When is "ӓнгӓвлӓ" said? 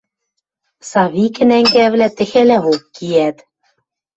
1.57-2.09